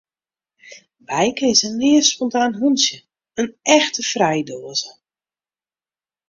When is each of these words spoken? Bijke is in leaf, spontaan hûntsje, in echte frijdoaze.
Bijke 1.09 1.45
is 1.53 1.63
in 1.67 1.77
leaf, 1.81 2.03
spontaan 2.11 2.53
hûntsje, 2.59 2.97
in 3.39 3.49
echte 3.77 4.01
frijdoaze. 4.11 4.91